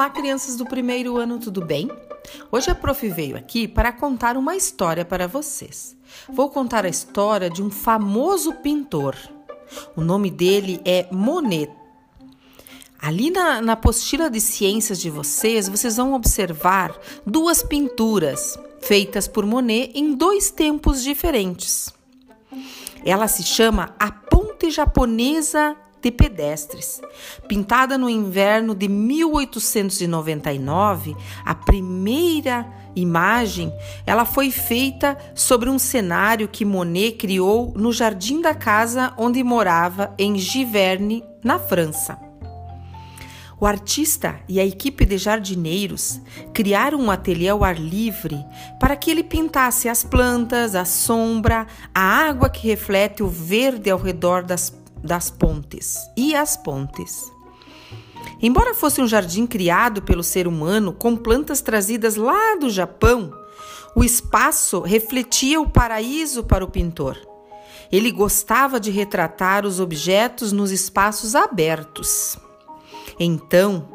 Olá, 0.00 0.08
crianças 0.08 0.56
do 0.56 0.64
primeiro 0.64 1.18
ano, 1.18 1.38
tudo 1.38 1.62
bem? 1.62 1.90
Hoje 2.50 2.70
a 2.70 2.74
prof 2.74 3.06
veio 3.10 3.36
aqui 3.36 3.68
para 3.68 3.92
contar 3.92 4.34
uma 4.34 4.56
história 4.56 5.04
para 5.04 5.28
vocês. 5.28 5.94
Vou 6.26 6.48
contar 6.48 6.86
a 6.86 6.88
história 6.88 7.50
de 7.50 7.62
um 7.62 7.70
famoso 7.70 8.54
pintor. 8.54 9.14
O 9.94 10.00
nome 10.00 10.30
dele 10.30 10.80
é 10.86 11.06
Monet. 11.12 11.70
Ali 12.98 13.30
na, 13.30 13.60
na 13.60 13.74
apostila 13.74 14.30
de 14.30 14.40
ciências 14.40 14.98
de 14.98 15.10
vocês, 15.10 15.68
vocês 15.68 15.98
vão 15.98 16.14
observar 16.14 16.98
duas 17.26 17.62
pinturas 17.62 18.58
feitas 18.80 19.28
por 19.28 19.44
Monet 19.44 19.92
em 19.94 20.14
dois 20.14 20.50
tempos 20.50 21.02
diferentes. 21.02 21.92
Ela 23.04 23.28
se 23.28 23.42
chama 23.42 23.94
A 23.98 24.10
Ponte 24.10 24.70
Japonesa 24.70 25.76
de 26.00 26.10
pedestres. 26.10 27.02
Pintada 27.46 27.98
no 27.98 28.08
inverno 28.08 28.74
de 28.74 28.88
1899, 28.88 31.14
a 31.44 31.54
primeira 31.54 32.66
imagem, 32.96 33.70
ela 34.06 34.24
foi 34.24 34.50
feita 34.50 35.16
sobre 35.34 35.68
um 35.70 35.78
cenário 35.78 36.48
que 36.48 36.64
Monet 36.64 37.12
criou 37.12 37.72
no 37.76 37.92
jardim 37.92 38.40
da 38.40 38.54
casa 38.54 39.12
onde 39.16 39.44
morava 39.44 40.12
em 40.18 40.36
Giverny, 40.38 41.22
na 41.42 41.58
França. 41.58 42.30
O 43.60 43.66
artista 43.66 44.40
e 44.48 44.58
a 44.58 44.64
equipe 44.64 45.04
de 45.04 45.18
jardineiros 45.18 46.18
criaram 46.54 46.98
um 46.98 47.10
ateliê 47.10 47.50
ao 47.50 47.62
ar 47.62 47.78
livre 47.78 48.42
para 48.80 48.96
que 48.96 49.10
ele 49.10 49.22
pintasse 49.22 49.86
as 49.86 50.02
plantas, 50.02 50.74
a 50.74 50.86
sombra, 50.86 51.66
a 51.94 52.00
água 52.00 52.48
que 52.48 52.66
reflete 52.66 53.22
o 53.22 53.28
verde 53.28 53.90
ao 53.90 53.98
redor 53.98 54.42
das 54.42 54.70
das 55.02 55.30
pontes 55.30 55.98
e 56.16 56.34
as 56.34 56.56
pontes. 56.56 57.30
Embora 58.42 58.74
fosse 58.74 59.00
um 59.00 59.06
jardim 59.06 59.46
criado 59.46 60.02
pelo 60.02 60.22
ser 60.22 60.46
humano 60.46 60.92
com 60.92 61.16
plantas 61.16 61.60
trazidas 61.60 62.16
lá 62.16 62.56
do 62.56 62.70
Japão, 62.70 63.32
o 63.94 64.04
espaço 64.04 64.80
refletia 64.80 65.60
o 65.60 65.68
paraíso 65.68 66.44
para 66.44 66.64
o 66.64 66.70
pintor. 66.70 67.18
Ele 67.90 68.10
gostava 68.10 68.78
de 68.78 68.90
retratar 68.90 69.66
os 69.66 69.80
objetos 69.80 70.52
nos 70.52 70.70
espaços 70.70 71.34
abertos. 71.34 72.38
Então, 73.18 73.88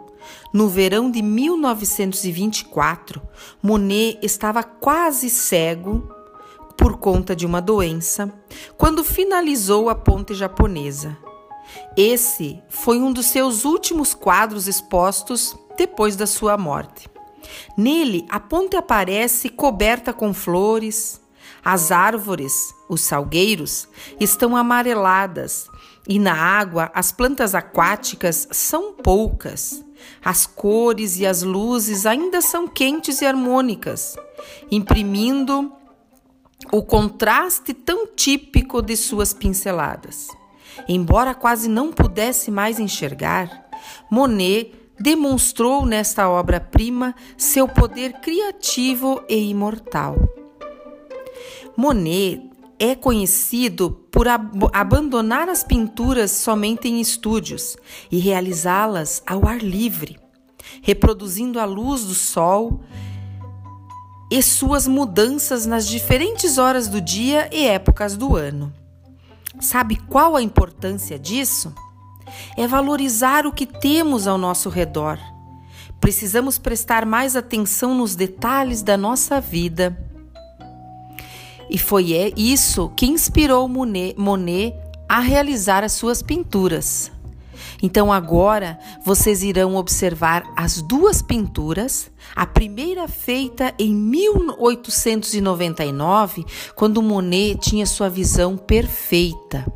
no 0.54 0.68
verão 0.68 1.10
de 1.10 1.22
1924, 1.22 3.22
Monet 3.64 4.20
estava 4.22 4.64
quase 4.64 5.30
cego 5.30 6.14
por 6.78 6.98
conta 6.98 7.36
de 7.36 7.46
uma 7.46 7.62
doença 7.62 8.34
quando 8.78 9.04
finalizou 9.04 9.90
a 9.90 9.96
ponte 9.96 10.34
japonesa. 10.34 11.18
Esse 11.98 12.62
foi 12.70 13.00
um 13.00 13.12
dos 13.12 13.28
seus 13.28 13.66
últimos 13.66 14.14
quadros 14.14 14.68
expostos 14.68 15.56
depois 15.78 16.16
da 16.16 16.28
sua 16.28 16.58
morte. 16.58 17.10
Nele, 17.78 18.26
a 18.30 18.40
ponte 18.40 18.76
aparece 18.76 19.50
coberta 19.50 20.12
com 20.14 20.34
flores, 20.34 21.22
as 21.64 21.92
árvores, 21.92 22.74
os 22.88 23.02
salgueiros, 23.02 23.88
estão 24.20 24.56
amareladas 24.56 25.68
e 26.08 26.20
na 26.20 26.34
água 26.34 26.92
as 26.94 27.12
plantas 27.12 27.56
aquáticas 27.56 28.48
são 28.52 28.94
poucas. 28.94 29.84
As 30.24 30.46
cores 30.46 31.18
e 31.18 31.26
as 31.26 31.42
luzes 31.42 32.06
ainda 32.06 32.42
são 32.42 32.68
quentes 32.68 33.22
e 33.22 33.26
harmônicas, 33.26 34.16
imprimindo 34.70 35.72
o 36.78 36.84
contraste 36.84 37.74
tão 37.74 38.06
típico 38.06 38.82
de 38.82 38.98
suas 38.98 39.34
pinceladas. 39.34 40.28
Embora 40.90 41.34
quase 41.34 41.70
não 41.70 41.90
pudesse 41.90 42.52
mais 42.52 42.82
enxergar, 42.82 43.70
Monet 44.12 44.74
demonstrou 45.00 45.86
nesta 45.86 46.30
obra-prima 46.30 47.16
seu 47.38 47.66
poder 47.66 48.20
criativo 48.20 49.24
e 49.30 49.50
imortal. 49.50 50.18
Monet 51.78 52.42
é 52.78 52.94
conhecido 52.94 53.92
por 54.12 54.28
ab 54.28 54.68
abandonar 54.74 55.48
as 55.48 55.64
pinturas 55.64 56.32
somente 56.32 56.90
em 56.90 57.00
estúdios 57.00 57.78
e 58.12 58.20
realizá-las 58.20 59.24
ao 59.26 59.48
ar 59.48 59.60
livre, 59.60 60.20
reproduzindo 60.82 61.58
a 61.58 61.64
luz 61.64 62.04
do 62.04 62.14
sol 62.14 62.82
e 64.30 64.42
suas 64.42 64.88
mudanças 64.88 65.66
nas 65.66 65.88
diferentes 65.88 66.58
horas 66.58 66.88
do 66.88 67.00
dia 67.00 67.50
e 67.52 67.66
épocas 67.66 68.18
do 68.18 68.36
ano. 68.36 68.74
Sabe 69.60 69.96
qual 69.96 70.36
a 70.36 70.42
importância 70.42 71.18
disso? 71.18 71.74
É 72.58 72.68
valorizar 72.68 73.46
o 73.46 73.52
que 73.52 73.66
temos 73.66 74.28
ao 74.28 74.38
nosso 74.38 74.70
redor. 74.70 75.20
Precisamos 76.02 76.58
prestar 76.58 77.06
mais 77.06 77.36
atenção 77.36 77.96
nos 77.96 78.16
detalhes 78.16 78.82
da 78.82 78.98
nossa 78.98 79.40
vida. 79.40 79.98
E 81.70 81.78
foi 81.78 82.14
é 82.14 82.32
isso 82.36 82.90
que 82.96 83.06
inspirou 83.06 83.68
Monet 83.68 84.76
a 85.08 85.20
realizar 85.20 85.84
as 85.84 85.94
suas 85.94 86.22
pinturas. 86.22 87.12
Então 87.86 88.12
agora 88.12 88.78
vocês 89.04 89.44
irão 89.44 89.76
observar 89.76 90.52
as 90.56 90.82
duas 90.82 91.22
pinturas. 91.22 92.10
A 92.36 92.44
primeira 92.44 93.08
feita 93.08 93.76
em 93.78 93.94
1899, 93.94 96.44
quando 96.76 97.00
Monet 97.00 97.60
tinha 97.60 97.86
sua 97.86 98.10
visão 98.10 98.58
perfeita. 98.58 99.72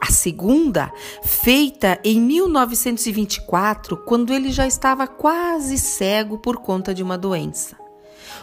A 0.00 0.12
segunda, 0.12 0.92
feita 1.24 1.98
em 2.04 2.20
1924, 2.20 3.96
quando 3.96 4.32
ele 4.32 4.52
já 4.52 4.68
estava 4.68 5.08
quase 5.08 5.76
cego 5.76 6.38
por 6.38 6.58
conta 6.58 6.94
de 6.94 7.02
uma 7.02 7.18
doença. 7.18 7.74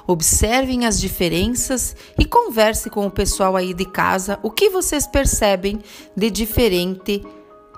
Observem 0.05 0.85
as 0.85 0.99
diferenças 0.99 1.95
e 2.19 2.25
converse 2.25 2.89
com 2.89 3.07
o 3.07 3.11
pessoal 3.11 3.55
aí 3.55 3.73
de 3.73 3.85
casa 3.85 4.37
o 4.43 4.51
que 4.51 4.69
vocês 4.69 5.07
percebem 5.07 5.79
de 6.15 6.29
diferente 6.29 7.23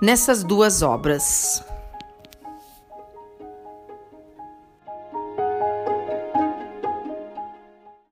nessas 0.00 0.42
duas 0.42 0.82
obras. 0.82 1.64